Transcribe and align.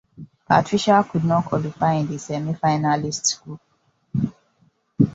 Patricia 0.49 1.03
could 1.07 1.23
not 1.23 1.45
qualify 1.45 1.93
in 1.93 2.07
the 2.07 2.15
semifinalists 2.15 3.39
group. 3.43 3.61